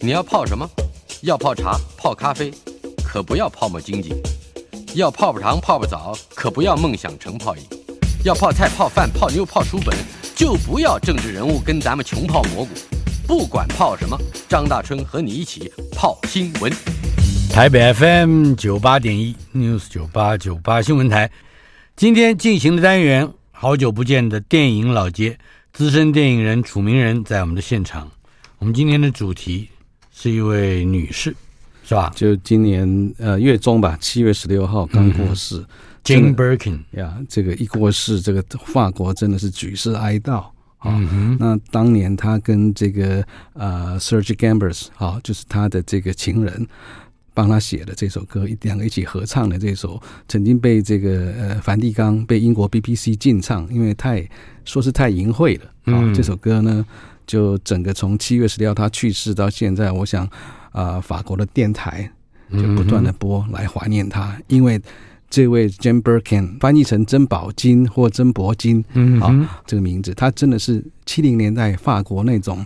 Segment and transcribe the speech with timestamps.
[0.00, 0.68] 你要泡什么？
[1.22, 2.52] 要泡茶、泡咖啡，
[3.04, 4.10] 可不要泡沫经济；
[4.94, 7.62] 要泡泡糖、泡泡澡，可不要梦想成泡影；
[8.24, 9.96] 要泡菜、泡饭、泡妞、泡书本，
[10.36, 12.70] 就不要政治人物跟咱们穷泡蘑菇。
[13.26, 14.16] 不管泡什么，
[14.48, 16.72] 张大春和你一起泡新闻。
[17.50, 21.28] 台北 FM 九八点一 News 九八九八新闻台，
[21.96, 25.36] 今天进行的单元，好久不见的电影老街，
[25.72, 28.08] 资深电影人楚名人在我们的现场。
[28.58, 29.68] 我们今天的主题。
[30.20, 31.32] 是一位女士，
[31.84, 32.10] 是吧？
[32.16, 35.64] 就今年呃月中吧，七月十六号刚过世
[36.02, 40.38] ，Jane Birkin 呀，这个一过世，这个法国真的是举世哀悼
[40.78, 40.98] 啊。
[41.12, 46.66] 嗯，那当年他跟这个呃 Serge Gainsbourg 啊，就是他的这个情人，
[47.32, 54.28] 帮他写的这首歌，两个一起合唱的这首，曾经被这个呃梵蒂冈被英国 BBC 禁唱，因为太
[54.64, 56.02] 说是太淫秽了啊。
[56.02, 56.84] 嗯、这首歌呢。
[57.28, 60.24] 就整个从七月十六号他去世到现在，我想，
[60.72, 62.10] 啊、呃，法国的电台
[62.50, 64.80] 就不断的播来怀念他，嗯、因为
[65.28, 69.30] 这位 Jane Birkin 翻译成珍宝金或珍铂金，嗯，好，
[69.66, 72.64] 这个名字，他真的是七零年代法国那种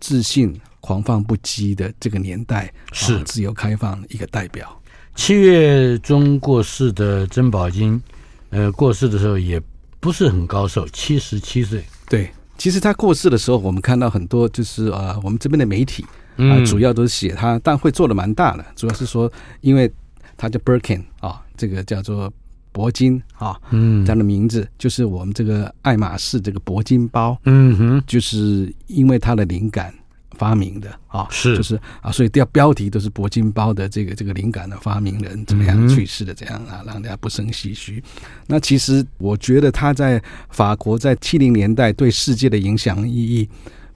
[0.00, 4.76] 自信、狂放不羁的这个年代，是自由开放一个代表。
[5.14, 8.02] 七月中过世的珍宝金，
[8.48, 9.62] 呃，过世的时候也
[10.00, 12.28] 不是很高寿，七十七岁，对。
[12.60, 18.62] 其实他过世的时候，我们看到很多就是呃，我们这边的媒体啊，嗯、主要都是写他，但会做的蛮大的。
[18.76, 19.90] 主要是说，因为
[20.36, 22.30] 他叫 Birkin 啊，这个叫做
[22.74, 29.94] 铂金啊，嗯，他的名字就是我们这个爱马仕这个铂金包，嗯哼，就是因为他的灵感。
[30.40, 31.54] 发明的啊，是。
[31.54, 38.02] 就是啊，所以标标题都是铂金包的这个这个灵感的发明人怎么样去世的这样啊，让大家不胜唏嘘。
[38.46, 43.46] 那其实我觉得他在法国在七零年代对世界的影响意义，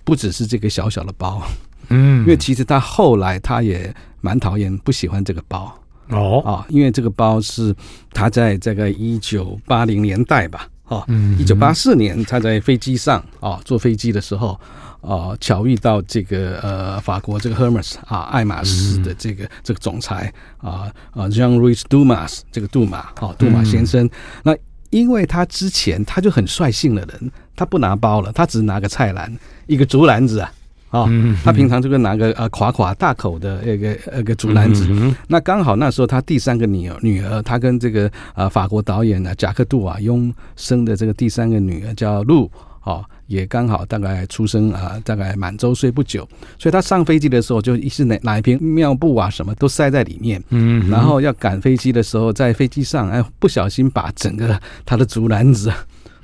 [0.05, 1.42] 不只是这个小小的包，
[1.89, 5.75] 嗯，因为其实他后来他也蛮讨厌不喜欢这个包。
[6.11, 6.42] 哦。
[6.45, 7.75] 啊，因为这个包是
[8.12, 11.03] 他在这个一九八零年代吧，哦，
[11.38, 14.60] 一九八四年他在飞机上啊坐飞机的时候。
[15.06, 24.06] 啊、呃，巧遇到这个呃，法国这个 Hermes 啊，爱马仕的这个、嗯、这个总裁啊啊，Jean-Louis Dumas 这个杜马啊，杜马先生。
[24.06, 24.10] 嗯、
[24.44, 24.56] 那
[24.91, 29.31] 因为他之前他就很率性的人，他不拿包了，他只拿个菜篮，
[29.66, 30.53] 一个竹篮子啊
[30.91, 34.86] 啊，嗯、他平常就会拿个呃垮垮大口的那个那个竹篮子。
[34.88, 42.48] 嗯、那刚好那时候他第三个女儿女儿，他跟这个呃法国导演呢贾克杜瓦雍生的这个第三个女儿叫露
[42.84, 43.05] 啊。
[43.27, 46.28] 也刚好大概出生啊，大概满周岁不久，
[46.59, 55.72] 所以他上飞机的时候就一是哪哪一瓶尿布啊什么都塞在里面，嗯，然后要赶飞机的时候，在飞机上哎不小心把整个他的竹篮子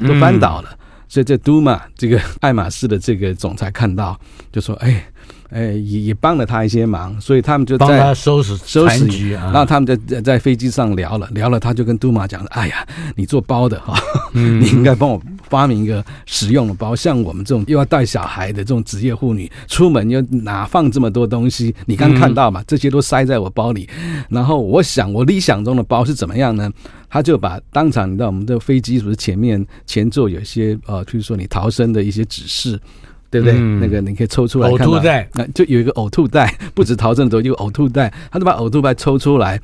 [0.00, 0.68] 都翻倒了，
[1.08, 4.20] 所以这都马这个爱马仕的这个总裁看到
[4.52, 5.02] 就说哎。
[5.50, 9.44] 哎，也也帮了他一些忙，所以他们就在帮他收拾收拾局啊。
[9.46, 14.00] 然后他们就在在飞机上聊了聊了，他就跟杜马讲：“哎呀，你做包的哈，
[14.32, 16.94] 嗯、 你应该帮我发明一个实用的包。
[16.94, 21.74] 像我们这种又要带小孩的这种职业妇女，出门又哪放这么多东西？
[21.84, 23.88] 你刚看到嘛，这些都塞在我包里。
[24.28, 26.70] 然后我想，我理想中的包是怎么样呢？
[27.08, 32.78] 他就把当场，你知道，我们的飞机是不是前面前座有一些呃，譬如说你逃生的一些指示。”
[33.30, 33.54] 对不对？
[33.56, 39.60] 嗯、那个你可以抽出来呕吐袋，那就有一个呕吐袋， 不止逃生的时候有呕吐袋，他就把呕吐袋抽出来，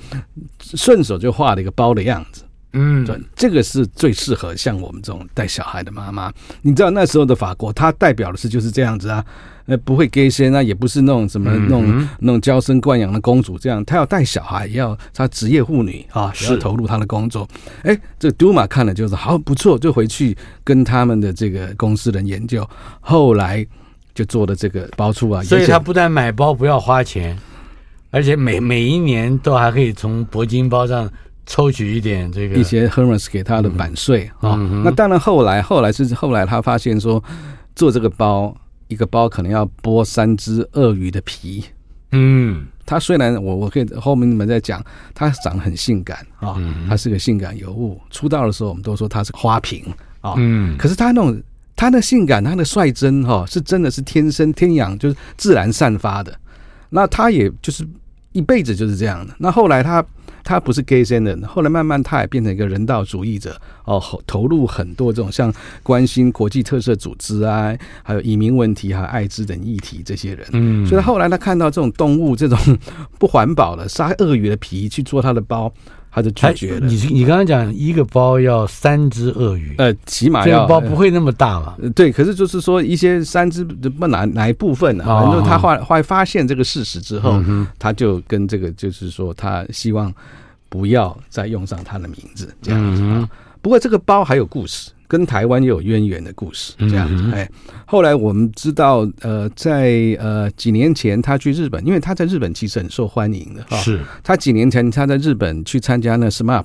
[0.60, 2.44] 顺手就画了一个包的样子。
[2.76, 6.32] 嗯，对，这个是最适合像我们这种带小孩的妈妈。
[6.62, 9.24] 你知道那时候的法国，它代表的是就是这样子啊。
[9.66, 17.48] 呃，不会给先啊，也不是那种什么那种、那种娇生惯养的公主这样，她要带小孩，也要她职业妇女啊，也要投入她的工作。
[17.82, 22.64] 哎是，这杜玛看了就是好不错，就回去跟他们的这个公司人研究，
[23.00, 23.66] 后来
[24.14, 25.42] 就做了这个包出啊。
[25.42, 27.36] 所以他不但买包不要花钱，
[28.12, 31.10] 而且每每一年都还可以从铂金包上
[31.46, 34.56] 抽取一点这个一些 Hermes 给他的版税啊。
[34.84, 37.22] 那当然后来后来是后来他发现说
[37.74, 38.54] 做这个包。
[38.88, 41.64] 一个包可能要剥三只鳄鱼的皮，
[42.12, 44.80] 嗯，它虽然我我可以后面你们在讲，
[45.12, 46.56] 它长得很性感啊，
[46.88, 48.00] 它是个性感尤物。
[48.12, 49.84] 出道的时候我们都说它是花瓶
[50.20, 51.42] 啊，嗯，可是它那种
[51.74, 56.32] 它的性感，它的率真哈，是真的是天生天养，就是自然散发的。
[56.88, 57.84] 那他也就是
[58.30, 59.34] 一辈子就是这样的。
[59.36, 60.06] 那后来他。
[60.46, 65.52] 他不是 gay 先的，后来慢慢他也变成一个人道主义者哦，投入很多这种像
[65.82, 72.56] 关心国际特色组织啊，还有移民问题还有艾滋等议题这些人，嗯，所以他后来他看到这种动物这种
[73.18, 75.72] 不环保的杀鳄鱼的皮去做他的包，
[76.16, 76.86] 他就拒绝了。
[76.86, 81.76] 你你刚刚讲一个包要三只鳄鱼，呃，起码要这个包不会那么大嘛？
[81.82, 85.20] 呃、对，可是就是说一些三只不哪哪一部分呢、啊？
[85.20, 90.10] 反正他后来后来发现这个事实之后，哦、他就跟这个就是说他希望
[90.70, 93.02] 不要再用上他的名字这样子。
[93.04, 93.28] 嗯、
[93.60, 94.90] 不过这个包还有故事。
[95.08, 97.30] 跟台湾也有渊源的故事，这样子。
[97.32, 97.48] 哎，
[97.86, 103.76] 后来我们知道，呃，在呃几年前他去日本，因为他在日本其实很受欢迎的哈。
[103.76, 104.00] 是。
[104.24, 106.64] 他几年前他在日本去参加那个 SMAP，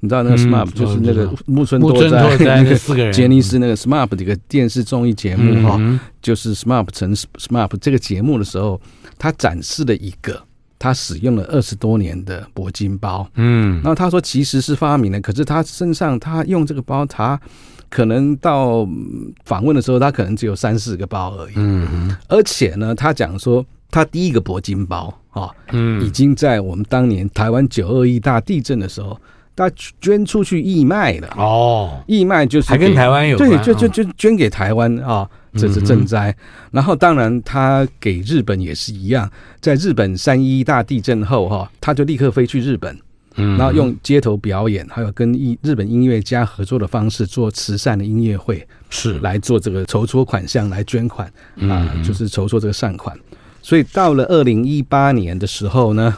[0.00, 2.74] 你知道那个 SMAP 就是那个木村拓哉那个
[3.12, 5.80] 杰尼斯那个 SMAP 这个电视综艺节目哈，
[6.20, 8.80] 就是 SMAP 成 SMAP 这个节目的时候，
[9.18, 10.47] 他展示了一个。
[10.78, 17.38] 他使用了二十多年的铂金包，嗯，然后他说其实是发明的，可是他身上他用这个包，他
[17.88, 18.86] 可能到
[19.44, 29.18] 访问的时候，他可能只有三四个包而已，嗯，而且呢，他讲说他第一个铂金包啊，嗯，已经在我们当年台湾九二一大地震的时候，
[29.56, 29.68] 他
[30.00, 35.28] 捐出去义卖了，哦，义卖就是还跟台湾有关，对，就就就捐给台湾啊。
[35.54, 36.34] 这是赈灾，
[36.70, 39.30] 然后当然他给日本也是一样，
[39.60, 42.96] 在日本三一大地震后哈，他就立刻飞去日本，
[43.34, 53.18] 然后用街头表演，还有跟日本音乐家合作的方式做慈善的音乐会，是来做这个筹措款项来捐款啊，就是筹措这个善款。
[53.62, 56.14] 所以到了二零一八年的时候呢，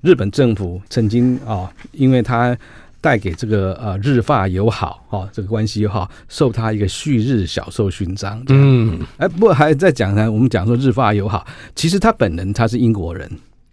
[0.00, 2.56] 日本政府曾经啊，因为他。
[3.02, 8.40] 带给这个呃日法友好哈、哦，这个关系友好，授他一个旭日小兽勋章。
[8.48, 10.30] 嗯，哎，不过还在讲呢。
[10.30, 11.44] 我们讲说日法友好，
[11.74, 13.28] 其实他本人他是英国人，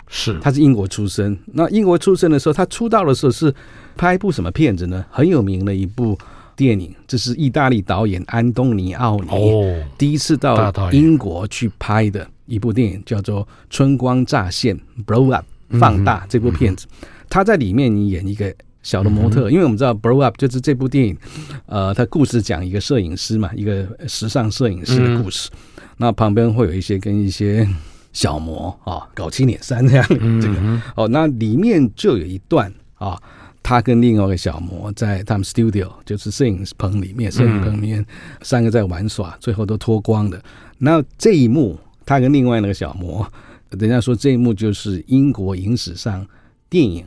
[0.07, 1.37] 是他是英国出生。
[1.53, 3.53] 那英国出生的时候，他出道的时候是
[3.95, 5.05] 拍一部什么片子呢？
[5.11, 6.17] 很有名的一部
[6.55, 14.75] 电影，这是意大利导演安东尼奥尼哦第一次到英国去拍的一部电影，叫做《春光乍现》
[15.05, 15.45] （Blow Up）
[15.79, 16.87] 放大这部片子。
[17.29, 18.51] 他在里面你演一个。
[18.81, 21.17] 小的模特，因为我们知道《Blow Up》就是这部电影，
[21.65, 25.49] 呃，它故事讲一个摄影师嘛，一个时尚摄影师的故事。
[25.97, 27.67] 那旁边会有一些跟一些
[28.13, 30.07] 小模啊搞七捻三这样，
[30.41, 33.21] 这个哦，那里面就有一段啊，
[33.61, 38.05] 他跟另外一个小模在他们 studio，就是摄影棚里面，摄影棚里面
[38.41, 40.41] 三个在玩耍，最后都脱光的。
[40.77, 43.29] 那这一幕，他跟另外那个小模，
[43.71, 46.25] 人家说这一幕就是英国影史上
[46.69, 47.05] 电影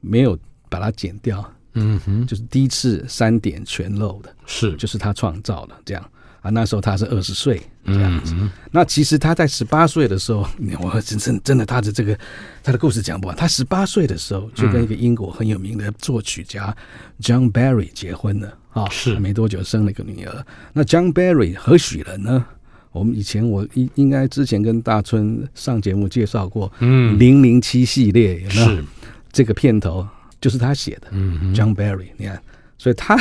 [0.00, 0.38] 没有。
[0.70, 1.44] 把它剪掉，
[1.74, 6.02] 嗯哼，就是第一次三点全漏的，是，就是他创造的这样
[6.40, 6.48] 啊。
[6.48, 10.48] 那时候他是二十岁这样子，嗯、那其实他在十八岁的时候，
[10.80, 12.18] 我真真真的他的这个
[12.62, 13.36] 他的故事讲不完。
[13.36, 16.74] 他十八岁的时候就跟一个英国很有名的作曲家
[17.20, 20.46] John Barry 结婚了啊，是没多久生了一个女儿。
[20.72, 22.46] 那 John Barry 何许人呢？
[22.92, 28.66] 我们以前我应应该之前跟大春上节目介绍过，嗯，零零七系列有没有？
[28.66, 28.84] 是
[29.30, 30.04] 这个片头。
[30.40, 32.40] 就是他写的，嗯哼，John Barry，你看，
[32.78, 33.14] 所以他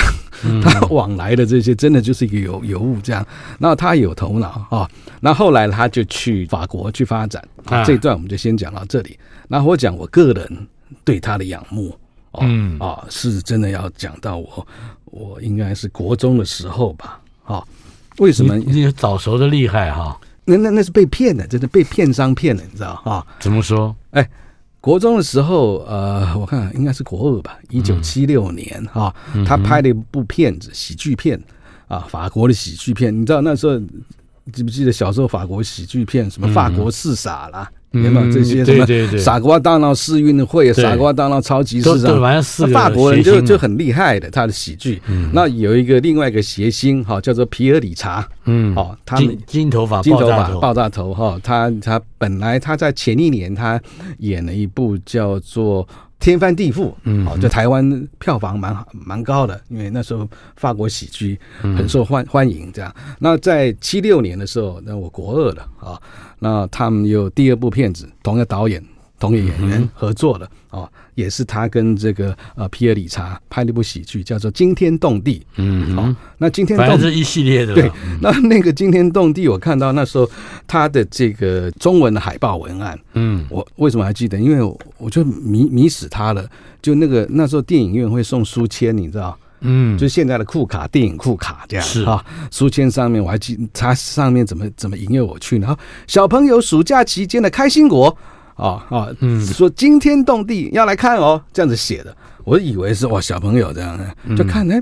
[0.64, 3.26] 他往来的这些真的就是一个尤尤物这样。
[3.60, 4.90] 然后他有头脑啊，
[5.20, 7.44] 那后，后来他就去法国去发展。
[7.66, 9.20] 啊，这一段我们就先讲到这里。
[9.50, 10.68] 然后我讲我个人
[11.04, 11.94] 对他的仰慕，
[12.40, 14.68] 嗯啊，是真的要讲到我
[15.06, 17.20] 我应该是国中的时候吧？
[17.44, 17.62] 啊，
[18.20, 18.56] 为什么？
[18.58, 20.18] 你早熟的厉害哈？
[20.46, 23.28] 那那那是被骗的，真的被骗商骗了，你知道啊？
[23.42, 23.94] 怎么说？
[24.12, 24.26] 哎。
[24.82, 31.40] 国中的时候，呃，我看应该是国二吧，一九七六年哈，嗯、他拍了一部片子，喜剧片
[31.88, 33.14] 啊，法国的喜剧片。
[33.14, 33.78] 你知道那时候
[34.54, 37.70] 记不记得小时候法国喜剧片，什么法国四傻啦？
[37.92, 38.86] 嗯有没有这些什么
[39.18, 42.72] 傻瓜大闹世运会、傻瓜大闹超级市场？
[42.72, 45.02] 法国人就就很厉害的，他的喜剧。
[45.34, 48.28] 那有一个另外一个谐星哈，叫做皮尔理查。
[48.46, 51.40] 嗯，哦，他金金头发、金头发、爆炸头哈。
[51.44, 53.82] 他他本来他在前一年他
[54.20, 55.88] 演了一部叫做。
[56.20, 62.94] 天翻地覆，嗯，好，在台湾票房蛮蛮高的，因为那时候法国喜剧很受欢欢迎，这样。
[63.20, 66.02] 那在七六年的时候，那我国二了啊，
[66.40, 68.84] 那他们有第二部片子，同一个导演。
[69.20, 75.40] 同演员合作的哦，也是他跟这个呃皮尔理查拍了一部喜剧，叫做《惊天动地》。
[75.58, 77.74] 嗯，好，那惊天动地是一系列的。
[77.74, 80.30] 对，那那个惊天动地，我看到那时候
[80.66, 84.40] 他的这个中文的海报文案，嗯，我为什么还记得？
[84.40, 86.48] 因为我就迷迷死他了。
[86.82, 89.38] 就那个那时候电影院会送书签，你知道？
[89.62, 98.18] 嗯，就现在的酷卡电影酷卡这样是啊，书签上面我还记得他上面怎么怎么引诱我去，然后小朋友暑假期间的开心果。
[98.60, 103.98] 啊啊，嗯，说惊天动地要来看哦，这样子写的，我以为是哇小朋友这样，
[104.36, 104.82] 就看哎，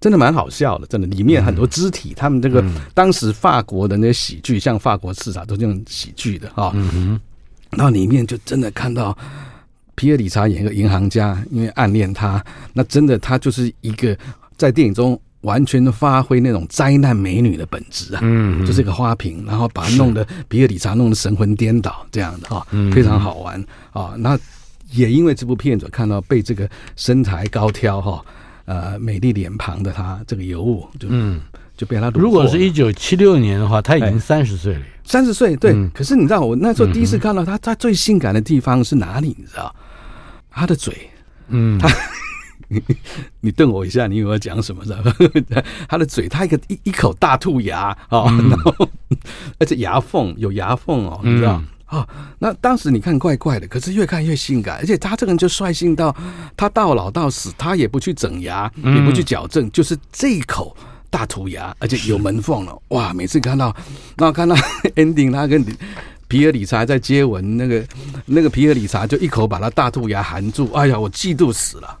[0.00, 7.20] 真的蛮好笑的，真的里面很多肢体，他们这个当时法国的那些喜剧，像法国市场都是用喜剧的哈，嗯哼，
[7.70, 9.16] 然后里面就真的看到
[9.94, 14.16] 皮尔·理查演一个银行家，因为暗恋他，那真的他就是一个
[14.56, 24.14] 在电影中完全发挥那种灾难美女的本质啊，嗯，就是一个花瓶，然后把它弄得比尔·理查弄得神魂颠倒这样的哈，非常好玩啊。
[24.16, 24.38] 那
[24.92, 28.24] 也因为这部片子看到被这个身材高挑哈，
[28.64, 31.40] 呃，美丽脸庞的她这个尤物，就嗯，
[31.76, 32.10] 就被他。
[32.10, 35.74] 如果是一九七六年的话，他已经三十岁了，三十岁对。
[35.94, 39.34] 可是你知道，我那时候第一次看到他，他最性感的地方是哪里？
[39.38, 39.74] 你知道？
[40.54, 40.94] 他的嘴，
[41.48, 41.88] 嗯，他，
[43.40, 44.84] 你瞪我一下，你以为我要讲什么？
[44.84, 44.90] 知
[45.54, 48.88] 道他的嘴，他一个一一口大兔牙啊， 然后
[49.58, 52.06] 而且牙缝有牙缝哦，你知道啊？
[52.38, 56.14] 那当时你看怪怪的，可是越看越性感，而且他这个人就率性到
[56.56, 60.76] 他到老到死，他也不去整牙，也不去矫正，就是这一口
[61.10, 62.76] 大兔牙，而且有门缝了。
[62.88, 63.12] 哇！
[63.12, 63.74] 每次看到，
[64.16, 64.56] 那看到
[64.96, 65.74] ending，他跟你。
[66.28, 67.84] 皮尔理查在接吻，那个
[68.24, 71.98] 那个皮尔理查就一口把他大兔牙含住，哎呀，我嫉妒死了。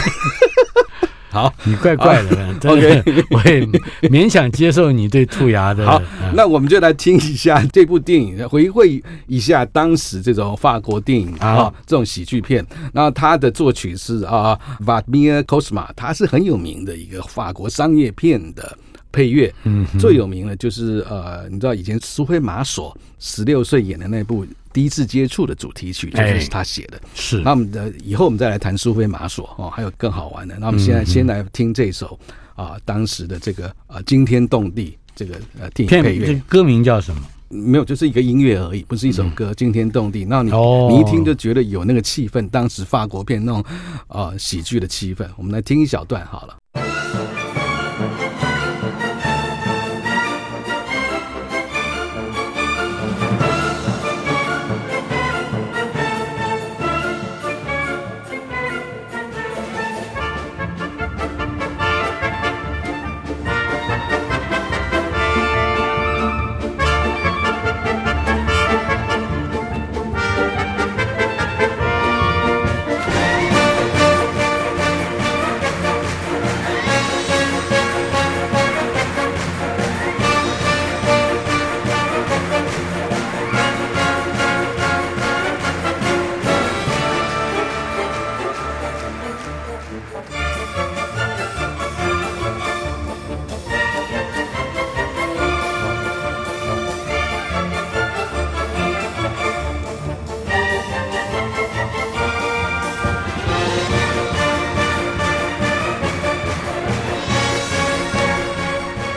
[1.30, 3.60] 好，你怪怪的，OK， 我也
[4.08, 5.84] 勉强接受你对兔牙的。
[5.84, 6.00] 好，
[6.32, 12.66] 那我们就来听一下这部电影，回味一下当时这种法国电影啊，这种喜剧片。
[12.94, 18.76] 那他的作曲是啊，Vladimir Cosma，他是很有名的一个法国商业片的。
[19.10, 27.00] 配乐，嗯，最有名的就是呃，你知道以前苏菲玛索十六岁演的那部第一次接触的主题曲，就是他写的。
[27.14, 30.56] 是，那我们的以后我们再来谈苏菲玛索哦，还有更好玩的。
[30.58, 32.18] 那我们现在先来听这首
[32.54, 37.20] 啊，当时的这个呃惊天动地这个呃电影配乐，歌名叫什么？
[37.50, 40.22] 没有，就是一个音乐而已，不是一首歌，惊天动地。
[40.26, 40.50] 那你
[40.90, 43.64] 你一听就觉得有那个气氛，当时法国片那种
[44.06, 45.26] 啊喜剧的气氛。
[45.34, 46.87] 我们来听一小段好了。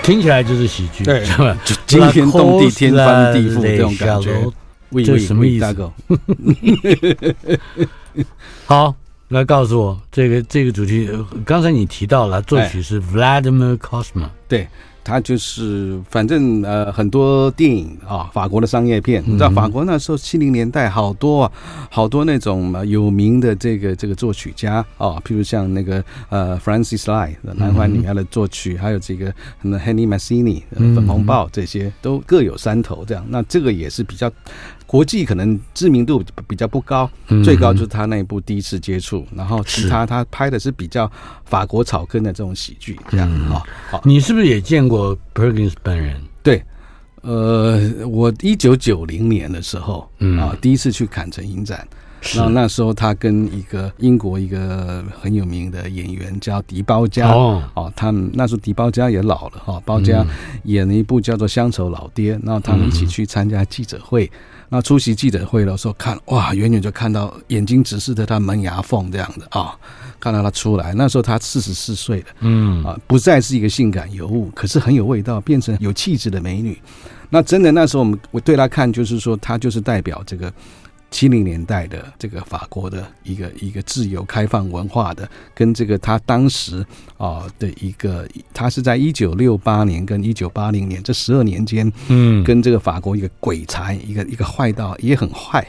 [0.03, 1.57] 听起来就是喜剧，对，是吧？
[1.63, 4.51] 就惊天动地、天翻地覆这种感觉，
[5.03, 5.91] 这什么意思？
[8.65, 8.93] 好，
[9.29, 11.09] 来告诉我这个这个主题。
[11.45, 14.67] 刚才你提到了作曲是 Vladimir Cosma，对。
[15.03, 21.51] 他就是，反正呃，很多电影啊，法国的商业片，你知道，法国那时候七零年代好多啊，
[21.89, 29.25] 好多那种有名的这个这个作曲家啊，譬如像那个呃，Francis Lai 男欢女爱的作曲，还有这个
[29.61, 34.31] 什么 Henry Mancini 粉红豹这些都各有山头，这样，那这个也是比较。
[34.91, 37.09] 国际可能知名度比较不高，
[37.45, 41.09] 最高就是他那一部第一次接触，然后其他他拍的是比较
[41.45, 43.63] 法国草根的这种喜剧，这样哈。
[43.89, 46.21] 好，你是不是也见过 Perkins 本人？
[46.43, 46.61] 对，
[47.21, 50.05] 呃，我一九九零年的时候
[50.37, 51.87] 啊，第一次去坎城影展，
[52.35, 60.25] 然后那时候他跟一个英国一个很有名的演员叫迪包加哦，哦他们那时候迪包加也老了哈，包加
[60.65, 64.29] 演了一部叫做《乡愁老爹》，然后他们一起去参加记者会。
[64.73, 69.71] 那出席记者会的时候，看哇，远远就看到眼睛直视着他门牙缝这样的啊、哦，
[70.17, 70.93] 看到他出来。
[70.93, 76.81] 那时候他四十四岁了，嗯啊，不再是一个性感尤物，可是很有味道，变成有气质的美女。
[77.29, 80.51] 那真的那时候我们我对他看，就是说他就是代表这个。
[81.11, 86.83] 七零年代的这个法国的一个一个自由开放文化的，跟这个他当时
[87.17, 95.65] 啊的一个，他是在一九六八年跟一九八零年这十二年间，嗯，跟这个法国一个鬼才，一个一个坏到也很坏，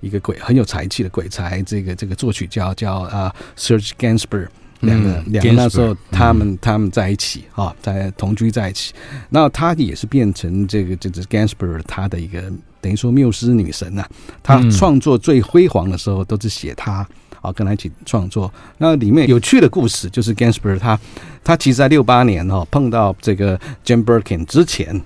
[0.00, 4.48] 一个鬼很有才气的鬼才，这个这个作曲家叫啊 Serge Gainsbourg，
[4.80, 8.92] 两个两个那时候他们他们在一起啊，在同居在一起，
[9.30, 12.52] 那他也是变成这个这个 Gainsbourg 他的一个。
[12.78, 14.08] 等于说缪斯女神呐、啊，
[14.44, 17.04] 她创作最辉煌的时候都是写她
[17.40, 18.52] 啊，跟他一起创作。
[18.78, 20.96] 那里面有趣的故事就是 Gainsbourg 他
[21.42, 25.02] 他其实在六八年哈碰到这个 Jane Birkin 之前，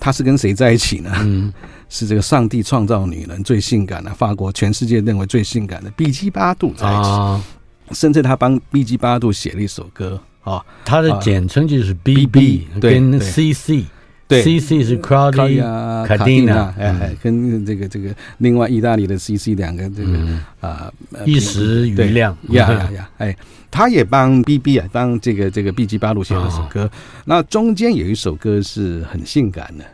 [0.00, 1.52] 他是跟谁在一起呢？
[1.88, 7.44] 是这个上帝创造女人最性感的，法国全世界认为最性感的比基巴度在一起，啊、
[7.90, 13.84] 甚至他帮 B G 八度写了一首歌啊，他的简称就是 B B 跟 C C。
[14.28, 20.18] 对，C C 是 Claudia Cardinal，哎，跟这个这个另外意大利的 C C 两个这个
[20.60, 20.90] 啊
[21.26, 23.36] 一时余亮呀呀呀， 哎，
[23.70, 26.90] 他也帮 B B 啊，帮这个这个 B G 八路写了首歌，
[27.26, 29.84] 那中间有一首歌是很性感的，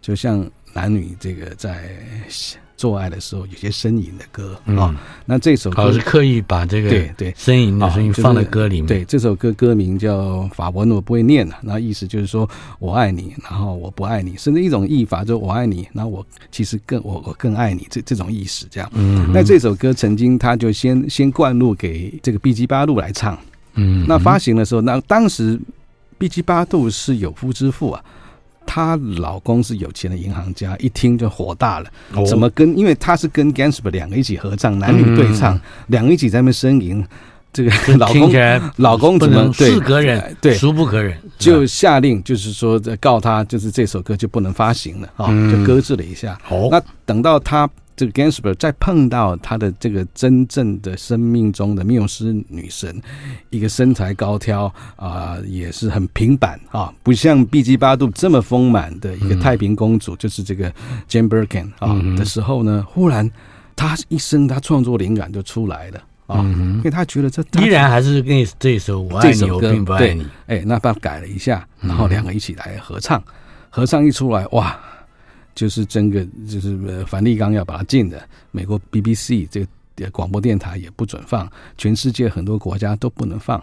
[0.00, 1.82] 就像男女这个在。
[2.82, 4.92] 做爱的时候有些呻吟的歌啊、
[5.24, 8.88] 那这首歌是刻意把这个对对呻吟的声音放在歌里面。
[8.88, 12.48] 对，这首歌歌名叫法文，我不会念了，那意思就是说
[12.80, 18.90] 我爱你，然后我不爱你，甚至一种译法就是我爱你，那我其实更我我更爱你，这这种意思这样。
[18.94, 23.38] 嗯，那这首歌曾经他就先先灌录给这个 B G 八路来唱，
[23.74, 25.56] 嗯，那发行的时候，那当时
[26.18, 28.04] B G 八度是有夫之妇啊。
[28.66, 31.86] 她老公是有钱的银行家，一听就火大了。
[32.26, 32.76] 怎么跟？
[32.76, 37.04] 因为她是跟 Gainsbourg 两个一起合唱，男女对唱，两个一起在那边呻吟。
[37.52, 38.32] 这个老公，
[38.76, 39.72] 老公怎么对？
[39.72, 41.14] 是可忍，对，孰不可忍？
[41.38, 46.40] 就下令，就是说告他，就是这首歌就不能发行了啊，就搁置了一下。
[46.70, 47.68] 那等到他。
[47.96, 53.00] 这个 Gainsbourg 再碰到他的这个真正的生命中的缪斯女神，
[53.50, 54.64] 一个身材高挑
[54.96, 57.76] 啊、呃，也是很平板啊，不像 B.G.
[57.76, 60.72] 八度这么丰满的一个太平公主，嗯、就是这个
[61.08, 63.30] Jane Birkin 啊、嗯、的时候呢，忽然
[63.76, 73.32] 他一生他创作灵感就出来了啊，嗯、因为他觉得这依然还是跟这首我爱你，我并不爱你，哎，那把改了一下，然后两个一起来合唱，嗯、
[73.70, 74.78] 合唱一出来，哇！
[75.54, 79.60] 就是整个就是呃，梵蒂冈要把它禁的，美国 BBC 这
[79.96, 83.62] 个广播电台也不准放，全世界很多国家都不能放。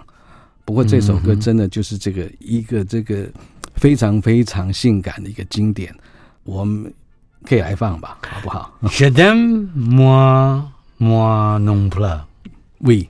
[0.66, 3.28] 不过这首歌真的就是这个一个这个
[3.76, 5.94] 非常非常性感的一个经典，
[6.44, 6.94] 我们
[7.44, 10.62] 可以来放吧，好不好？Je t'aime, moi,
[11.00, 12.20] moi non plus.
[12.82, 13.08] Oui.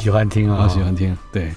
[0.00, 1.52] 喜欢听啊，好喜欢听，对，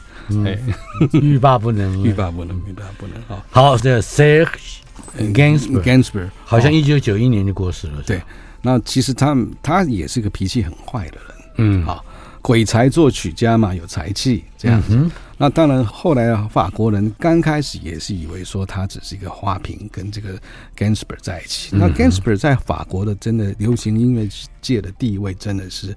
[0.45, 0.57] 哎，
[1.21, 3.15] 欲罢不能， 欲罢不能，欲罢不能。
[3.27, 4.79] 好，好，这 Serge
[5.17, 8.01] Gainsbourg，好像一九九一年就过世了。
[8.05, 8.21] 对，
[8.61, 12.03] 那其实他他也是个脾气很坏的人，嗯，好，
[12.41, 15.09] 鬼才作曲家嘛，有才气这样子。
[15.37, 20.39] 那当然，后来法国人刚开始也是以为说他只是一个花瓶，跟这个
[20.77, 21.75] Gainsbourg 在一起。
[21.75, 24.29] 那 Gainsbourg 在法国的真的流行音乐
[24.61, 25.93] 界的地位真的是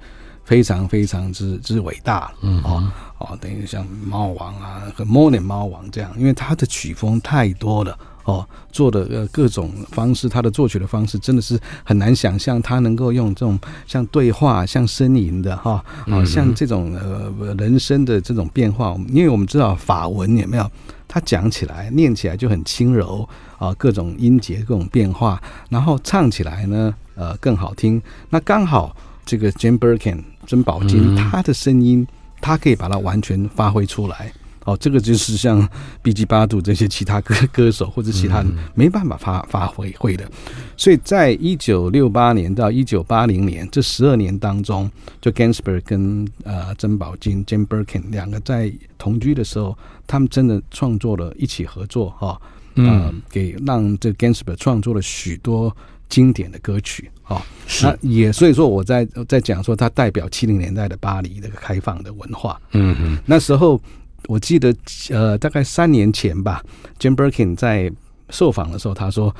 [0.46, 7.98] 非常非常之之伟大，嗯，哦哦，等于像猫王啊和 Morning 猫王这样，因为他的曲风太多了。
[8.26, 13.56] 哦，做的呃各种方式，他的作曲的方式真的是很难想象，他能够用这种
[13.86, 18.96] 像对话、像呻吟的哈，啊，像这种呃人声的这种变化。
[19.10, 20.68] 因为我们知道法文有没有，
[21.06, 23.28] 他讲起来、念起来就很轻柔
[23.58, 28.02] 啊，各种音节、各种变化，然后唱起来呢，呃更好听。
[28.30, 28.96] 那刚好
[29.26, 32.06] 这个 Jane Birkin 珍宝金，他的声音，
[32.40, 34.32] 他可以把它完全发挥出来。
[34.64, 35.68] 哦，这个就是像
[36.02, 36.24] B.G.
[36.24, 40.28] 八度这些其他歌歌手或者其他人没办法发发挥会的，
[40.76, 52.40] 所以在一九六八年到一九八零年这十二年当中，就 Gainsbourg 跟呃珍宝金 Jane Birkin 两个在同居的时候，他们真的创作了一起合作哈，
[52.74, 55.76] 嗯、给让这 Gainsbourg 创作了许多
[56.08, 63.80] 经典的歌曲啊，是那也所以说我在在讲说他代表七零年代的巴黎这个开放的文化，嗯嗯，那时候。
[64.28, 64.74] 我记得，
[65.10, 66.60] 呃，大概三年前吧
[66.98, 67.88] ，Jane Birkin 在
[68.30, 69.32] 受访的时候，他说：“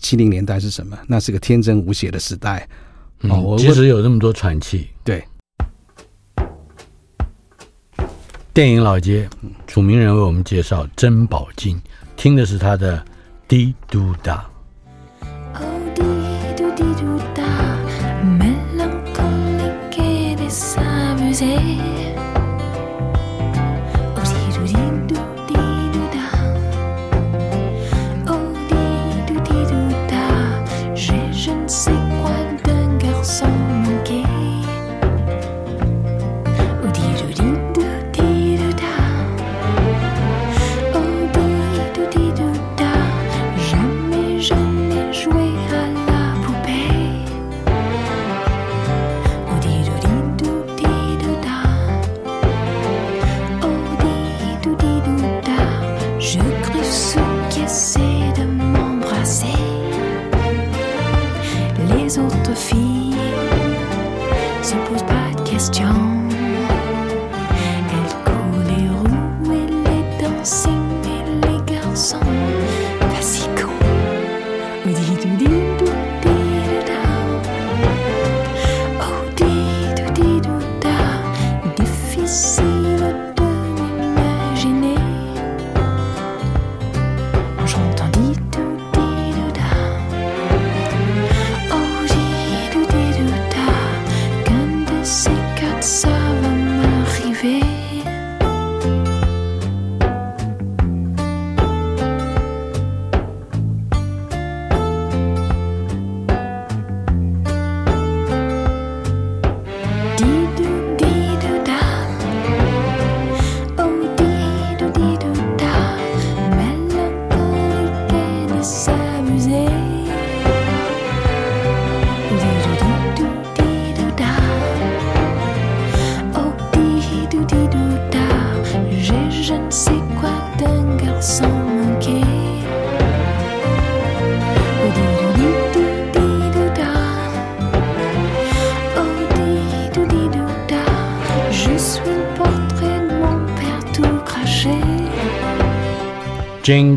[0.00, 0.96] 七零年代是什么？
[1.06, 2.66] 那是个天真无邪的时代。
[3.28, 4.88] 哦，我，其实有那么多喘气。
[5.04, 5.22] 对，
[8.54, 9.28] 电影老街，
[9.66, 11.78] 楚名人为我们介绍珍宝金，
[12.16, 12.96] 听的是他的
[13.46, 14.38] 《滴嘟答》。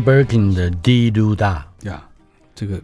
[0.06, 2.00] Birkin 的《滴嘟答》呀，
[2.54, 2.80] 这个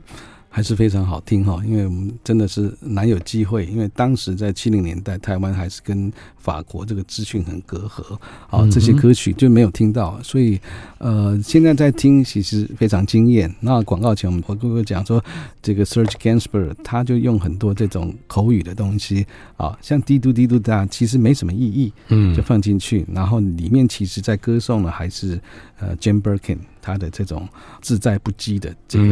[0.48, 8.18] 还是非常好听哈，因为我们真的是难有机会，因为当时在七零年代，台湾还是跟法国这个资讯很隔阂，
[8.50, 10.61] 啊，这些歌曲就没有听到，所以
[10.98, 13.54] 呃，现在在听其实非常惊艳。
[13.61, 15.24] 那广告前我们我跟各位讲说，
[15.62, 19.24] 这个 Serge Gainsbourg 他就用很多这种口语的东西
[19.56, 25.40] 啊，像滴嘟滴嘟答，其实没什么意义，嗯，就放进去，然后里面其实在歌颂的还是
[25.78, 26.58] 呃 Jane Birkin。
[26.83, 27.49] 他的这种
[27.81, 29.05] 自在不羁的这个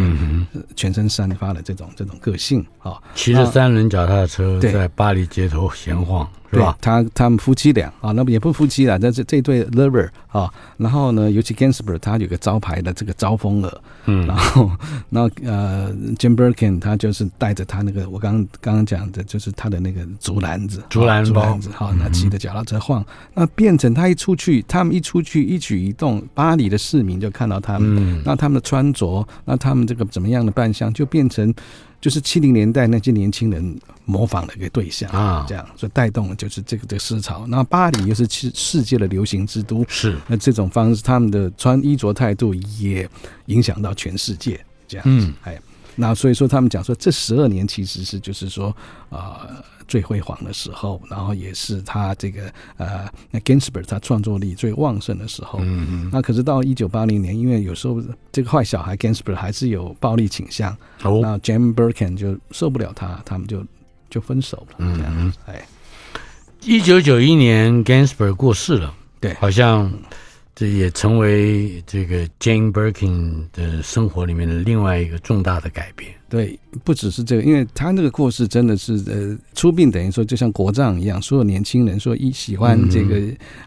[0.77, 6.29] 全身散发的这种这种个性啊，骑着三轮脚踏车在巴黎街头闲晃。
[6.53, 6.77] 是吧？
[6.81, 14.71] 他他们夫妻俩啊，那么也不夫妻了，但是这对 lover 啊，然后呢，尤其 Gainsbourg 他有个招牌的这个招风耳，嗯，然后
[15.11, 31.55] 那呃 Jim Birkin 他就是带着他那个我刚刚刚讲的，就是他的那个竹篮子，竹篮竹篮子，好，那骑着脚踏车晃，那变成他一出去，他们一出去一举一动，巴黎的市民就看到他们，嗯，那他们的穿着，那他们这个怎么样的扮相，就变成。
[32.01, 37.47] 就是七零年代那些年轻人模仿的一个对象啊，这样所以带动了就是这个的思潮。
[37.47, 43.09] 那巴黎又是世世界的流行之都，是那这种方式，他们的穿衣着态度也
[43.47, 44.59] 影响到全世界，
[44.89, 45.63] 这样子，哎、嗯。
[46.01, 48.75] 那所以说，他们讲说，这十二年其实是就是说，
[49.11, 55.59] 啊、呃，最辉煌的时候，然后也是他这个呃，那 Gainsbourg 他创作力最旺盛的时候。
[55.61, 56.11] 嗯嗯。
[56.11, 63.63] 那可是到一九八零年，因为有时候这个坏小孩 Gainsbourg 还是有暴力倾向，哦、那 Jim Birkin 就受不了他，他们就
[64.09, 64.77] 就分手了。
[64.79, 65.33] 嗯嗯。
[65.45, 65.63] 哎，
[66.63, 69.93] 一九九一年 Gainsbourg 过世了，对，好像。
[70.61, 76.13] 这也成为这个 Jane Birkin 的生活里面的另外一个重大的改变。
[76.29, 83.17] 对，不只是这个，因为他那个故事真的是呃出殡，等于说就像国葬一样，所有年轻人说一喜欢这个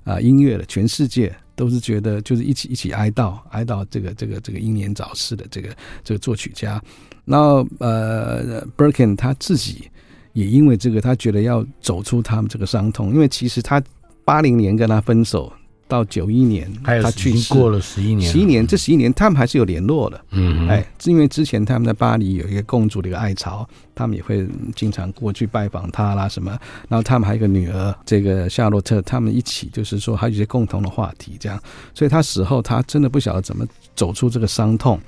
[0.03, 6.79] 啊、呃、音乐的，全世界都是觉得就是一起一起哀悼哀悼这个这个这个英年早逝的这个这个作曲家。
[7.25, 9.89] 然后呃，Birkin 他自己
[10.33, 13.81] 也因为这个，他觉得要走出他们这个伤痛，因为其实他
[14.23, 15.51] 八零年跟他分手。
[15.87, 20.19] 到九一年，他去世过了十一年，十一年，这十一年他们还是有联络的。
[20.31, 26.51] 嗯，哎，是因为之前他们在巴黎有一个共主的一个爱巢，他们也会经常过去拜访他啦什么。
[26.89, 31.61] 然后他们还有一个女儿，这个夏洛特，他们一起就是说还有一些共同的话题，这样。
[31.93, 33.65] 所以他死后，他真的不晓得怎么
[33.95, 34.99] 走出这个伤痛。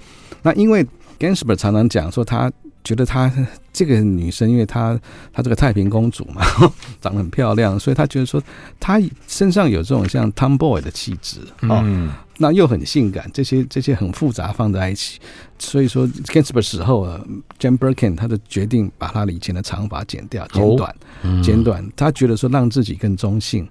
[0.42, 0.86] 那因为
[1.20, 2.52] Gainsbourg 常常讲说他。
[2.86, 3.34] 觉得她
[3.76, 4.98] 这个女生，因为她
[5.34, 6.42] 她这个太平公主嘛，
[7.02, 8.42] 长得很漂亮，所以她觉得说
[8.80, 15.20] 她身上有这种像 tomboy 的气质哦，嗯、那又很性感，这些这些很复杂放在一起，
[15.60, 17.22] 所以说 Gainsbourg 死后啊
[17.60, 23.68] ，Jane Birkin 他就决定把他的以前的长发剪掉，剪短，哦、剪短，他觉得说让自己更中性，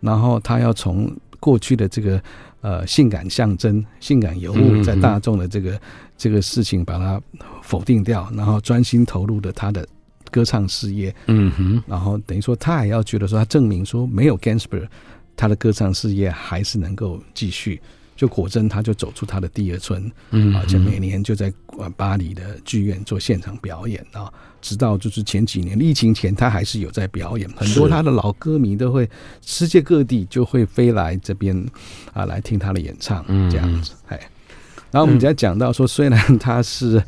[0.00, 2.20] 然后他要从过去的这个。
[2.64, 5.78] 呃，性感象征、性感尤物，在大众的这个、
[6.24, 7.20] 这个事情，把它
[7.62, 9.86] 否定掉，然后专心投入的他的
[10.30, 11.14] 歌唱事业。
[11.26, 14.88] 嗯哼，然后等于说，他还要觉得说，他证明说，没有 Gainsbourg，
[15.36, 17.78] 他的歌唱事业还是能够继续。
[18.16, 21.52] 就果真，他就走出他的第二春，嗯，而且每年就在
[21.94, 24.32] 巴黎的剧院做现场表演啊，
[24.62, 29.10] 直到就是前几年疫情前，他还是有在表演，很多他的老歌迷都会
[29.44, 31.54] 世界各地就会飞来这边
[32.14, 34.18] 啊来听他的演唱，这样子，哎，
[34.94, 37.02] 然后我们再讲到说，虽然他是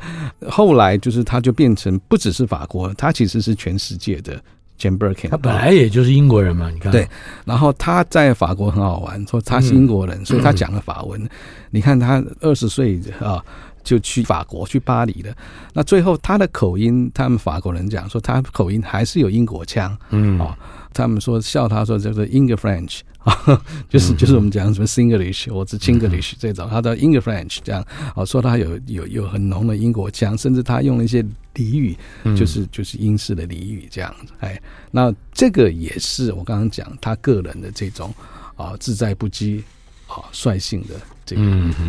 [0.48, 4.42] 后来就是他就变成不只是法国，他其实是全世界的。
[4.76, 6.90] Jane Birkin，他本来也就是英国人嘛，你看。
[6.90, 7.08] 对，
[7.44, 11.30] 然后他在法国很好玩，说他是英国人，所以他讲了法文。
[11.70, 13.40] 你看他二十岁啊，
[13.84, 15.32] 就去法国去巴黎了。
[15.72, 20.58] 那最后他的口音，他们法国人讲说他口音还是有英国腔，嗯啊，
[20.96, 23.00] 他们说笑他说叫做 English French。
[23.90, 31.96] 就是就是我们讲什么 Singlish 或者 Chinglish 这种，他叫 English French 这样，哦，说他有有有很浓的英国腔，甚至他用了一些俚语，
[32.36, 34.56] 就是就是英式的俚语这样子，哎，
[34.92, 38.14] 那这个也是我刚刚讲他个人的这种
[38.54, 39.60] 啊自在不羁
[40.06, 41.42] 啊率性的这个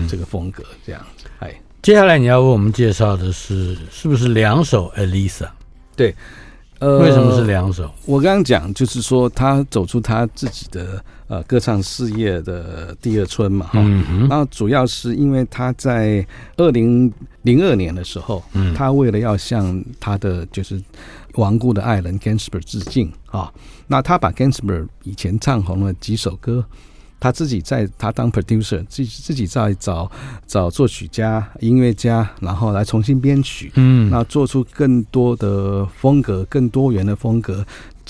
[0.10, 5.50] 这个风格这样子，哎，接下来你要为我们介绍的是是不是两首 Elisa？
[5.96, 6.16] 对。
[6.80, 7.90] 呃，为什么是两首？
[8.06, 13.80] 我刚刚讲就是说，他走出他自己的呃歌唱事业的第二春嘛，哈。
[14.30, 16.26] 然后主要是因为他在
[16.58, 17.12] 二零
[17.42, 20.82] 零二年的时候，嗯，他为了要向他的就是
[21.34, 23.52] 亡故的爱人 Gainsbourg 致敬啊，
[23.88, 26.64] 那他把 Gainsbourg 以前唱红了几首歌。
[27.28, 30.10] 他自己在他当 producer，自己自己在找
[30.48, 37.66] 找作曲家、音乐家，然后来重新编曲，嗯，那做出更多的风格、更多元的风格，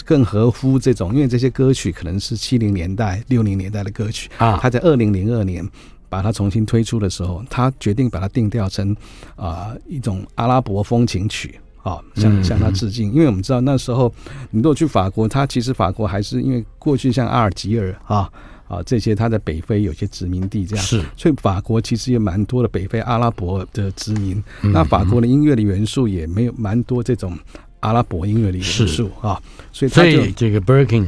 [0.05, 4.59] 更合乎这种，因为这些歌曲可能是七零年代、六零年代的歌曲啊。
[4.61, 5.67] 他在二零零二年
[6.09, 8.95] 把它重新推出的时候，他决定把它定调成
[9.35, 13.11] 啊、呃、一种阿拉伯风情曲啊，向向他致敬。
[13.11, 14.13] 因为我们知道那时候
[14.51, 18.31] 你如果去法国，他其实法国还是因为过去像阿尔及尔啊。
[18.67, 24.43] 啊，这些他在北非有些殖民地这样，是，所以法国其实也蛮多的北非阿拉伯的殖民。
[24.61, 27.37] 嗯、那法国的音乐的元素也没有蛮多这种
[27.79, 31.07] 阿拉伯音乐的元素啊，所以他就所以这个 Birkin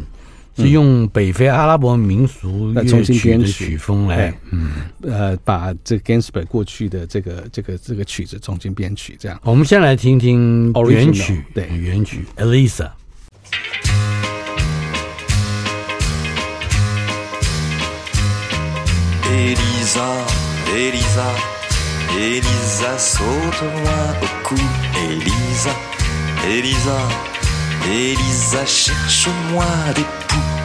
[0.56, 9.40] 是用北非阿拉伯民俗乐曲的曲风来，嗯，呃，把这 Ginsberg 过去的这个这个这个曲子重新编曲，这样。
[9.44, 12.90] 我们先来听听原曲对，原曲，Elisa。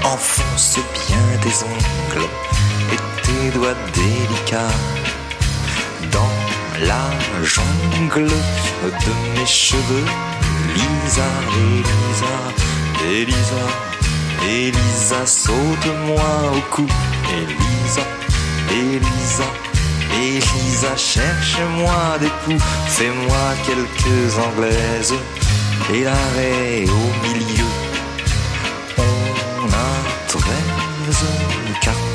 [0.04, 2.28] Enfonce bien tes ongles
[2.92, 4.76] et tes doigts délicats
[6.12, 7.10] dans la
[7.42, 10.04] jungle de mes cheveux.
[10.74, 11.22] Lisa,
[11.66, 12.34] Elisa,
[13.10, 13.64] Elisa,
[14.48, 16.86] Elisa, saute-moi au cou.
[17.32, 18.02] Elisa,
[18.70, 19.48] Elisa,
[20.16, 25.14] Elisa, cherche-moi des coups, fais-moi quelques anglaises
[25.92, 27.64] et l'arrêt au milieu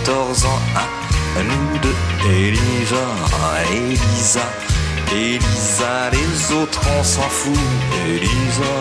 [0.10, 1.96] 14 ans à nous deux.
[2.32, 3.06] Elisa,
[3.72, 4.42] Elisa,
[5.12, 7.58] Elisa, les autres on s'en fout.
[8.08, 8.74] Elisa,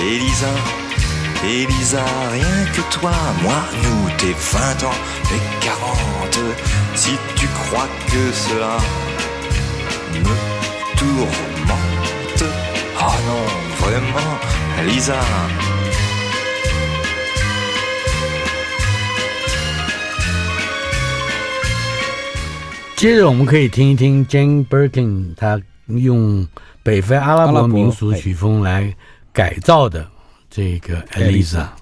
[0.00, 0.52] Elisa,
[1.43, 3.11] Elisa, rien que toi,
[3.43, 3.53] moi,
[3.83, 4.99] nous, t'es 20 ans
[5.31, 6.39] et 40.
[6.95, 8.77] Si tu crois que cela
[10.13, 10.35] me
[10.97, 12.43] tourmente,
[12.99, 13.45] oh non,
[13.79, 14.39] vraiment,
[14.81, 15.19] Elisa.
[22.95, 26.47] 接着我们可以听一听 Jane Birkin 他用
[26.81, 28.95] 北非阿拉伯民俗曲风来
[29.33, 30.07] 改造的
[30.50, 31.79] 这个 Elisa。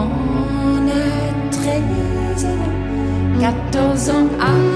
[0.00, 4.67] On a 13 ans, 14 ans à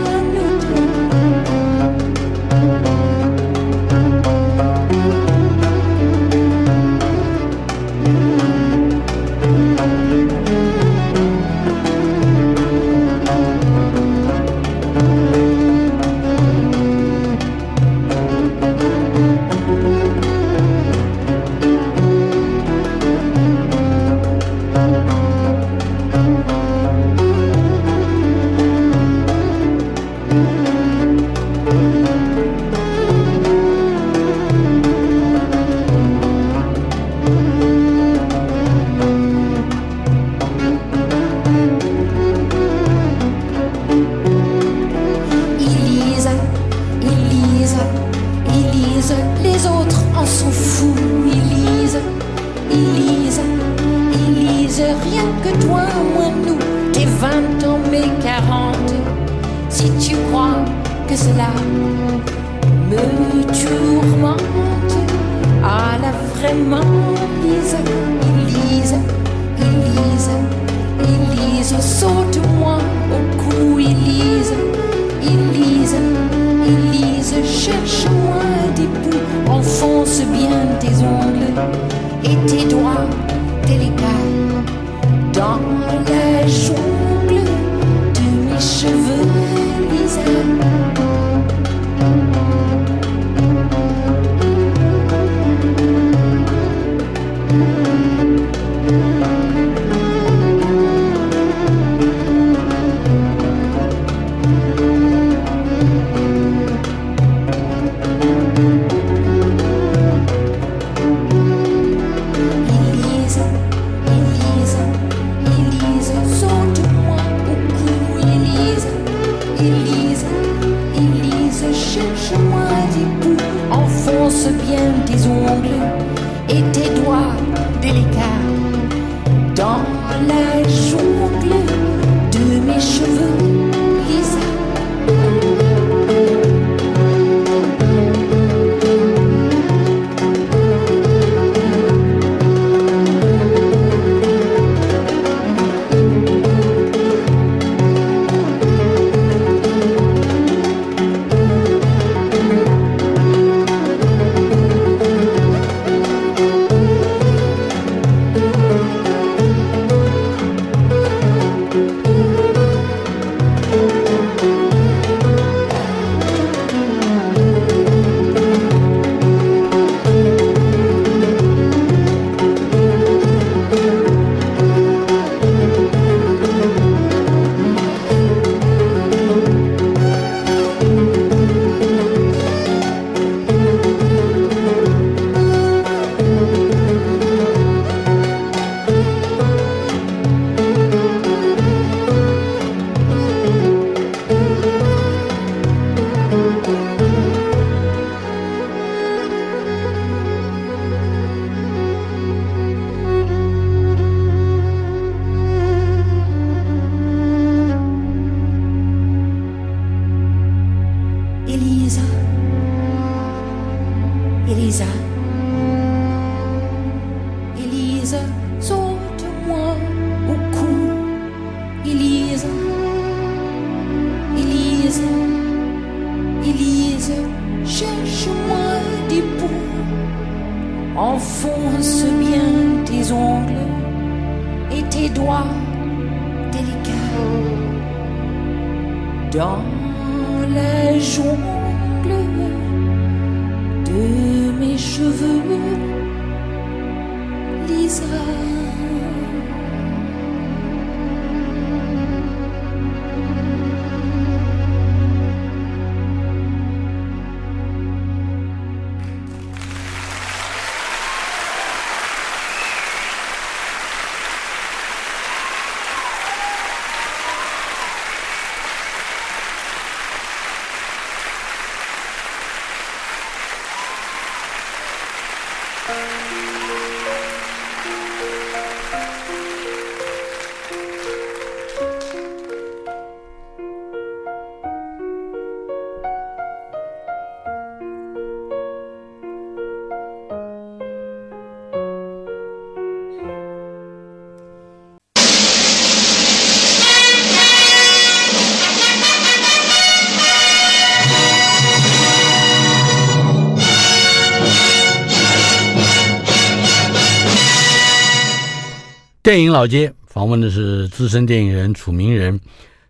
[309.22, 312.40] 电影老街访问的是资深电影人楚明仁，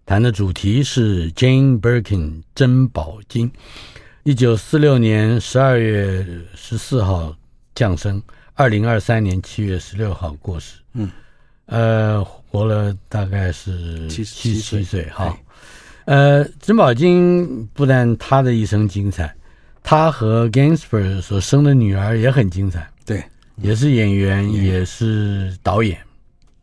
[0.07, 3.53] 谈的主题是 Jane Birkin 珍宝金。
[4.23, 7.37] 一九四六年十二月十四号
[7.75, 8.23] 降生，
[8.55, 10.79] 二零二三年七月十六号过世。
[10.95, 11.11] 嗯，
[11.67, 15.05] 呃，活了大概是七七十七岁。
[15.11, 15.27] 哈
[16.07, 19.37] 哎，呃，珍宝金不但他的一生精彩，
[19.83, 23.23] 他和 Gainsbourg 所生的女儿也很精彩，对，
[23.57, 25.99] 也是演员，也是导演。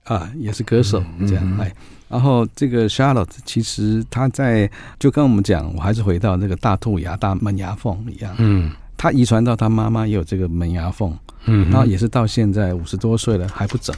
[0.10, 1.74] 啊，也是歌手这样嗯哎。
[2.10, 8.34] 然后这个 Charlotte 其实他在就跟我们讲，我还是回到那个大兔牙、大门牙缝一样。
[8.40, 13.96] 嗯他遗传到他妈妈也有这个门牙缝，嗯，然后也是到现在五十多岁了还不整，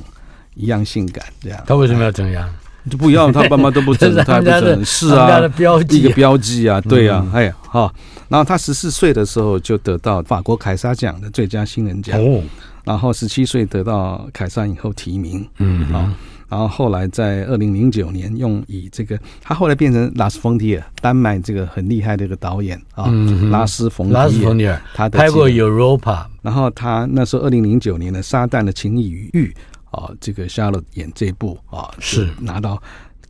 [0.53, 1.59] 一样性感这样。
[1.65, 2.47] 他为什么要整牙？
[2.89, 7.91] 就不要，他爸妈都不整， 他不整，是啊，的标记一个标记啊，对啊，哎呀，好，
[8.27, 12.43] 然后他十四岁的时候就得到法国凯撒奖的最佳新人奖，哦，
[12.83, 16.13] 然后十七岁得到凯撒影后提名，嗯，啊，
[16.49, 23.05] 然后后来在二零零九年用以这个，他后来变成拉斯冯提尔，丹麦这个很厉害的一个导演啊，
[23.49, 29.47] 拉斯冯拉斯冯提尔，他拍过 Europa，然后他那时候二零零九年的《撒旦的情异与欲》。
[29.91, 32.29] 啊，这个夏洛演这部啊，是。
[32.39, 32.81] 拿到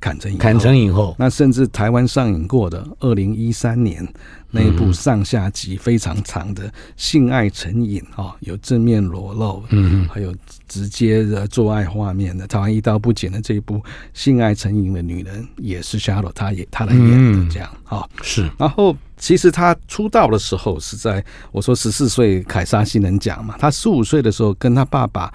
[0.02, 1.16] 坎城影砍成影后。
[1.18, 4.06] 那甚至台湾上映过的二零一三年
[4.50, 10.36] 那一部上下集非常长的《性爱成瘾》啊，有正面裸露，嗯，还有
[10.68, 13.76] 直接的做爱画面的，台湾一刀不剪的这一部
[14.14, 18.50] 《性爱成瘾的女人》也是夏洛他演他来演的，这样啊，是。
[18.58, 25.32] 然后其实她出道的时候是在我说十四岁凯撒新人奖嘛，她十五岁的时候跟她爸爸。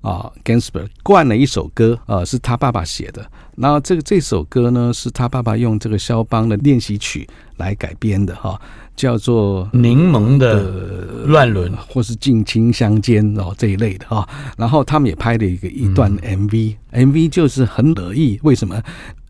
[0.00, 3.28] 啊 Gainsbourg 灌了一首歌，呃，是他爸爸写的。
[3.56, 8.60] 然后这个这首歌呢，是他爸爸用这个肖邦的练习曲来改编的，哈，
[8.94, 10.62] 叫做《柠檬的
[11.26, 14.28] 乱伦》或是《近亲相间》哦这一类的哈。
[14.56, 18.38] 然后他们也拍了一个一段 MV，MV、嗯、MV 就是很得意。
[18.44, 18.80] 为什么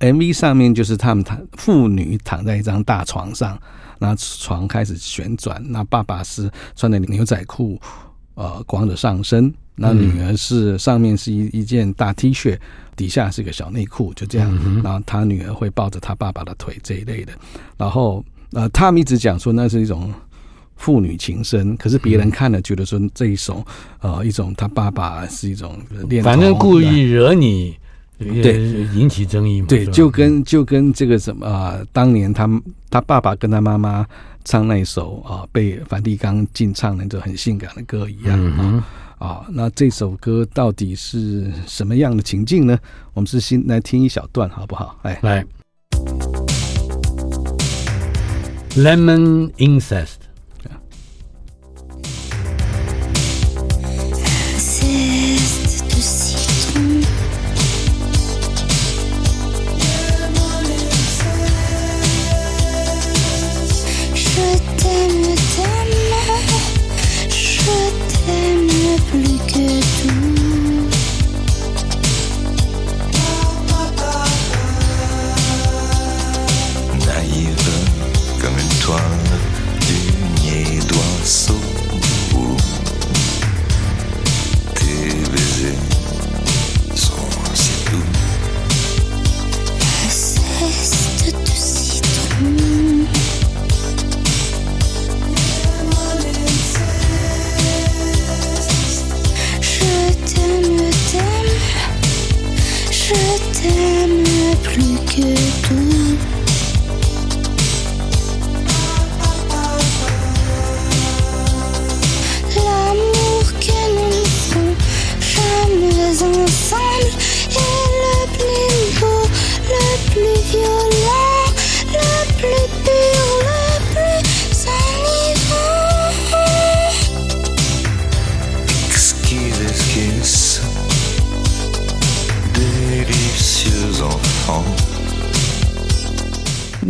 [0.01, 3.59] ？MV 上面就是他们躺父女躺在一张大床上，
[3.99, 7.81] 那床开始旋转，那爸爸是穿的牛仔裤，
[8.35, 9.53] 呃，光着上身。
[9.81, 12.59] 那女儿是上面是一一件大 T 恤，
[12.97, 14.83] 底下是个小内裤，就这样。
[14.83, 17.33] 然后他女儿会抱着他爸爸的腿这一类的。
[17.77, 20.13] 然后呃，他们一直讲说那是一种
[20.77, 23.65] 父女情深，可是别人看了觉得说这一首
[24.01, 27.77] 呃一种他爸爸是一种恋，反正故意惹你，
[28.19, 29.67] 对，引起争议嘛。
[29.69, 32.49] 对，就跟就跟这个什么啊、呃，当年他
[32.91, 34.05] 他爸爸跟他妈妈
[34.45, 38.57] 唱那首啊、呃、被梵蒂冈禁唱那种很性感的歌一样啊。
[38.61, 38.83] 嗯
[39.19, 42.79] 啊，那这首歌到底是什么样的情境呢？
[43.15, 44.97] 我们是先来听一小段，好不好？
[45.03, 45.45] 哎，来
[48.77, 50.28] ，Lemon Incest。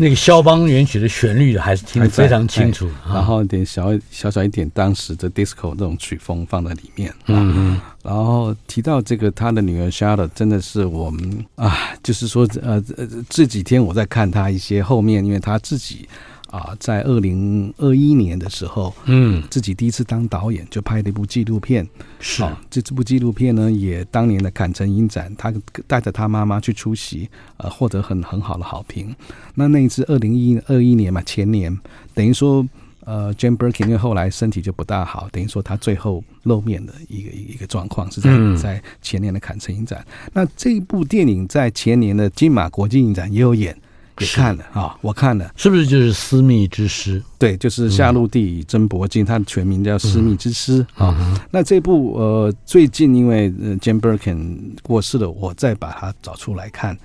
[0.09, 12.83] 那个肖邦原曲的旋律还是听得非常清楚，然后点小小小一点当时的 disco 这种曲风放在里面，嗯嗯，然后提到这个他的女儿 Charlotte 真的是我们啊，就是说呃
[13.29, 16.09] 这几天我在看他一些后面，因为他自己。
[16.51, 21.87] 啊，在二零二一年的时候，嗯，自己第一次当导演，就拍了一部纪录片。
[22.21, 25.53] 是，啊、这这部纪录片呢，也当年的坎城影展，他
[25.87, 27.29] 带着他妈妈去出席，
[27.59, 29.15] 呃，获得很很好的好评。
[29.55, 31.79] 那那一次二零一二一年嘛，前年，
[32.15, 32.67] 等于说，
[33.01, 40.03] 呃，Jane Birkin 因为后来身体就不大好，等于说他最后露面的一个一个状况是在、嗯、在前年的坎城影展。
[40.33, 43.79] 那这部电影在前年的金马国际影展也有演。
[44.21, 47.21] 也看了啊，我看了，是不是就是《私密之师》？
[47.39, 51.39] 对，就是夏露蒂与珍柏金，他的全名叫《私密之师》啊。
[51.51, 56.97] 那这部呃，最近因为呃，Jane Birkin 过世了，我再把它找出来看，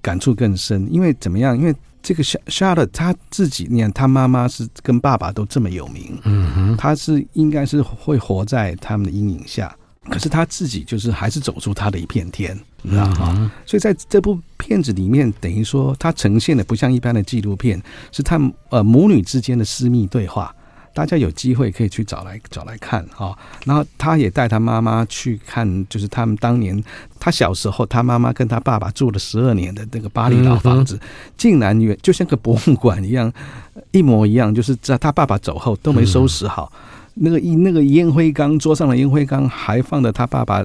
[0.00, 0.88] 感触更深。
[0.90, 1.56] 因为怎么样？
[1.56, 9.74] 因为这个夏夏露他自己，你看他妈妈是跟爸爸都这么有名，嗯哼，他是应该是会活在他们的阴影下。
[10.08, 13.52] 可是他自己就是还是走出他的一片天，你知道吗？
[13.66, 17.80] 所以在这部片子里面，等于说它呈现的不像一般的纪录片，
[18.12, 20.54] 是他呃母女之间的私密对话。
[20.92, 23.38] 大家有机会可以去找来找来看哈。
[23.64, 26.82] 然后他也带他妈妈去看，就是他们当年
[27.20, 30.98] 他小时候，他妈妈跟他爸爸住了十二年的那个巴黎老房子，
[31.36, 33.32] 竟然原就像个博物馆一样，
[33.92, 36.70] 一模一样，就是在他爸爸走后都没收拾好。
[37.14, 40.64] 那个一那个烟灰缸，桌上的烟灰缸还放着他爸爸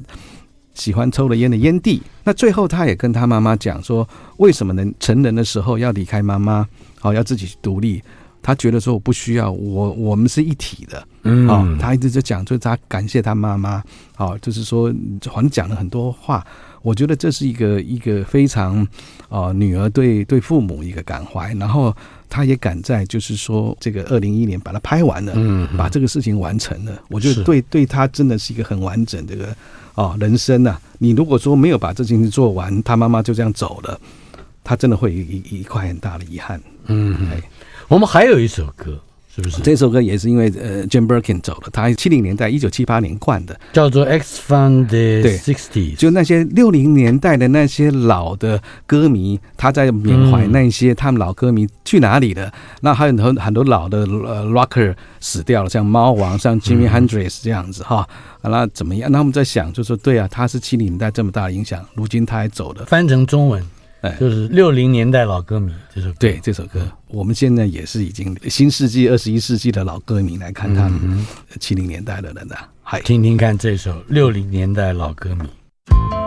[0.75, 2.01] 喜欢抽了烟的烟蒂。
[2.23, 4.07] 那最后他也跟他妈妈讲说，
[4.37, 6.67] 为什么能成人的时候要离开妈妈，
[6.99, 8.03] 好要自己独立。
[8.43, 11.07] 他觉得说我不需要，我我们是一体的。
[11.23, 13.83] 嗯，好，他一直在讲，就是他感谢他妈妈，
[14.15, 14.93] 好，就是说
[15.25, 16.45] 好像讲了很多话。
[16.83, 18.87] 我觉得这是一个一个非常
[19.29, 21.91] 啊，女儿对对父母一个感怀，然后
[22.29, 27.01] 他也赶在就是说这个二零一一年把它拍完了，嗯，把这个事情完成了。
[27.09, 29.57] 我觉得对对他真的是一个很完整这个
[29.95, 30.77] 啊人生呐。
[30.99, 33.99] 你如果说没有把这件事做完，他妈妈就这样走了，
[34.63, 36.61] 他真的会一一块很大的遗憾。
[36.85, 37.41] 嗯，哎。
[37.87, 38.99] 我们还有一首歌，
[39.35, 39.61] 是不是？
[39.61, 45.95] 这首歌也是因为呃，Jim Birkin 走了，他七零年代一九七八年灌的，叫做《X the Sixties》。
[45.97, 52.45] 就那些六零年代的那些老的歌迷，他在缅怀那些他们老歌迷去哪里了。
[52.45, 58.07] 嗯、那还有很很多老的呃 Rocker 死掉了，像猫王、像 Jimmy Hendrix 这样子哈。
[58.41, 59.11] 那怎么样？
[59.11, 62.85] 那我们在想，就说对啊，他是七零年代这么大的影响，如今他还走了。
[62.85, 63.61] 翻成中文。
[64.19, 71.25] 就是六零年代老歌迷这首歌，对这首歌，我们现在也是已经新世纪、二十一世纪的老歌迷来看他们
[71.59, 76.24] 七零年代的人的，还听听看这首六零年代老歌迷。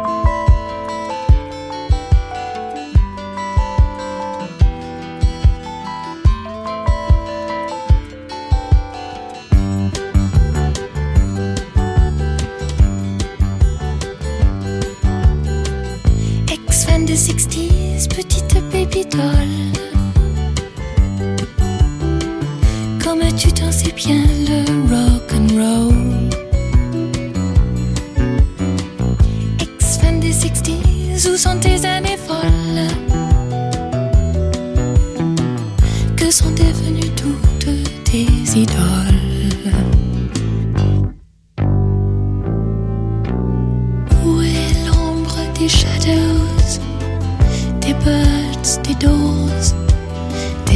[23.03, 25.95] Comme tu dansais bien le rock and roll.
[29.61, 32.89] Ex-femme des 60s, où sont tes années folles?
[36.17, 39.28] Que sont devenues toutes tes idoles?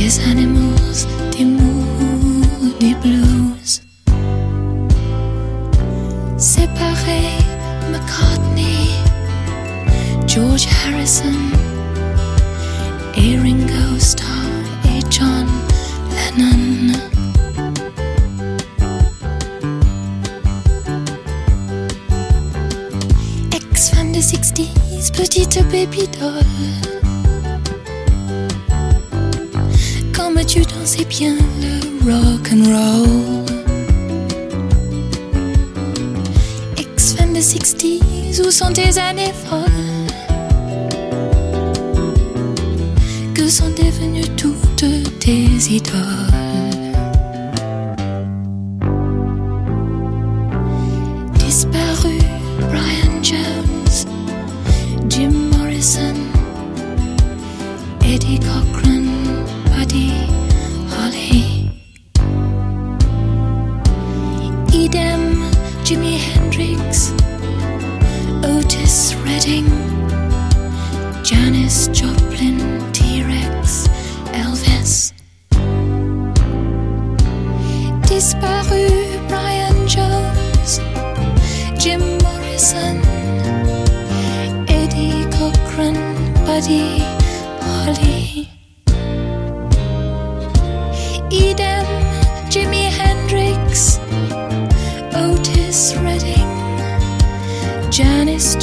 [0.03, 3.83] These animals, the moody blues.
[6.37, 7.39] Séparé,
[7.93, 8.99] McCartney,
[10.27, 11.53] George Harrison,
[13.15, 13.39] A.
[13.45, 14.51] Ringo Starr,
[14.91, 15.01] A.
[15.09, 15.47] John
[16.17, 16.99] Lennon.
[23.53, 26.72] Ex-femme de 60s, petite baby doll.
[31.31, 33.45] le rock and roll.
[36.77, 39.61] X-Femme de 60s, où sont tes années folles?
[43.35, 46.62] Que sont devenues toutes tes idoles?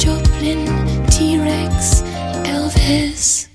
[0.00, 0.64] Joplin,
[1.10, 2.02] T Rex,
[2.46, 3.50] Elvis.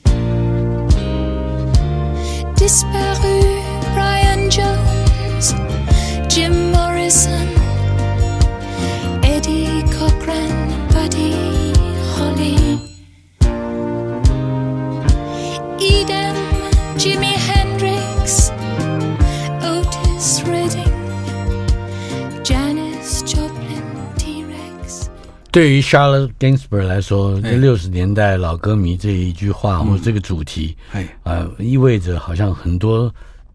[2.56, 3.55] Disparu.
[25.56, 33.10] 对于 Charlotte Gainsbourg 来说，这六十年代老歌迷这一句话或者这个主题，哎，呃，意味着好像很多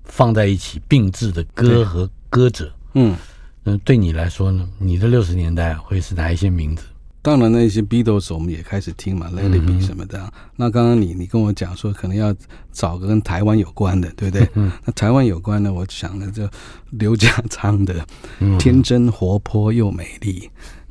[0.05, 3.15] 放在一起并置的歌和歌者，嗯，
[3.63, 4.67] 那对你来说呢？
[4.79, 6.85] 你的六十年代会是哪一些名字？
[7.21, 10.19] 当然，那些 Beatles 我们也开始听嘛，Let It Be 什么的。
[10.21, 12.35] 嗯、那刚刚你你跟我讲说，可能要
[12.73, 14.49] 找个跟台湾有关的，对不对？
[14.55, 14.73] 嗯。
[14.87, 16.49] 那台湾有关的，我想的就
[16.93, 17.95] 刘家昌的
[18.59, 20.41] 《天真活泼又美丽》，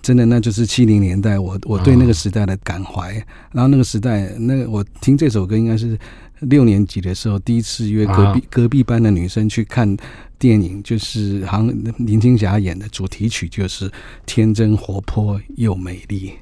[0.02, 3.14] 真的那就是七零年代我我对那个时代的感怀。
[3.52, 5.98] 然后那个时代，那个我听这首歌应该是
[6.40, 9.96] 六年级的时候，第一次约隔壁隔壁班的女生去看
[10.38, 13.90] 电影，就是好像林青霞演的主题曲，就是
[14.26, 16.34] 《天真活泼又美丽》。